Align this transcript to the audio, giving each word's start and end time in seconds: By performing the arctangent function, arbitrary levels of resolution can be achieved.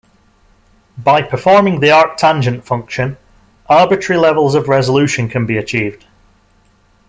By 0.97 1.21
performing 1.21 1.79
the 1.79 1.89
arctangent 1.89 2.63
function, 2.63 3.17
arbitrary 3.69 4.19
levels 4.19 4.55
of 4.55 4.67
resolution 4.67 5.29
can 5.29 5.45
be 5.45 5.59
achieved. 5.59 6.07